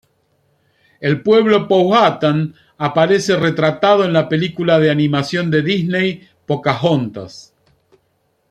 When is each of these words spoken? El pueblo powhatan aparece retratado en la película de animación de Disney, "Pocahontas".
El 0.99 1.21
pueblo 1.21 1.67
powhatan 1.67 2.55
aparece 2.79 3.35
retratado 3.35 4.03
en 4.03 4.13
la 4.13 4.27
película 4.27 4.79
de 4.79 4.89
animación 4.89 5.51
de 5.51 5.61
Disney, 5.61 6.27
"Pocahontas". 6.47 7.53